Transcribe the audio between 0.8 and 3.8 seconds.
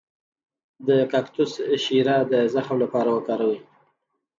د کاکتوس شیره د زخم لپاره وکاروئ